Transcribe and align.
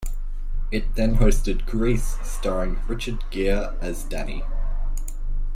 It 0.71 0.95
then 0.95 1.17
hosted 1.17 1.67
"Grease", 1.67 2.17
starring 2.23 2.79
Richard 2.87 3.23
Gere 3.29 3.75
as 3.81 4.03
Danny. 4.03 4.41